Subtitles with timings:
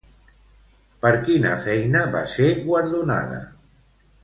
[1.03, 3.39] Per quina feina va ser guardonada?